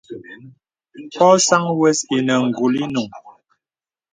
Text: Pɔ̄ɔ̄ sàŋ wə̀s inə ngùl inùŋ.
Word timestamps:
Pɔ̄ɔ̄ 1.15 1.35
sàŋ 1.47 1.63
wə̀s 1.79 1.99
inə 2.17 2.35
ngùl 2.47 2.73
inùŋ. 2.83 3.09